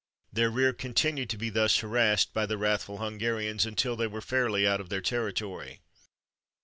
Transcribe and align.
Their 0.33 0.49
rear 0.49 0.73
continued 0.73 1.29
to 1.29 1.37
be 1.37 1.51
thus 1.51 1.77
harassed 1.77 2.33
by 2.33 2.47
the 2.47 2.57
wrathful 2.57 2.97
Hungarians 2.97 3.67
until 3.67 3.95
they 3.95 4.07
were 4.07 4.19
fairly 4.19 4.65
out 4.65 4.81
of 4.81 4.89
their 4.89 4.99
territory. 4.99 5.81